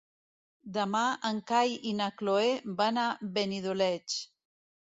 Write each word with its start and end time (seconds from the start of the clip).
Demà 0.77 1.01
en 1.29 1.41
Cai 1.51 1.75
i 1.91 1.93
na 1.99 2.09
Cloè 2.23 2.49
van 2.81 2.99
a 3.05 3.07
Benidoleig. 3.39 4.21